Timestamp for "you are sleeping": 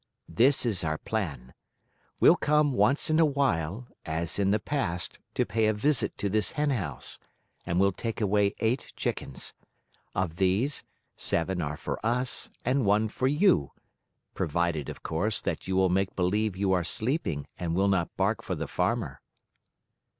16.57-17.45